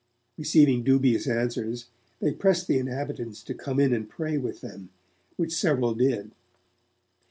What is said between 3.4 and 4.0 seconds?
to come in